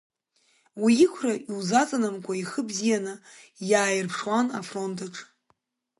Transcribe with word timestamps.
Уи 0.81 0.93
иқәра 1.05 1.33
иузаҵанамкуа 1.49 2.35
ихы 2.41 2.61
бзианы 2.67 3.13
иааирԥшуан 3.69 4.47
афронтаҿ. 4.59 5.15